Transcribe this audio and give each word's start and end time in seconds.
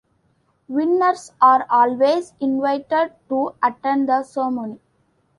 Winners 0.67 1.31
are 1.39 1.67
always 1.69 2.33
invited 2.39 3.11
to 3.29 3.53
attend 3.61 4.09
the 4.09 4.23
ceremony. 4.23 4.79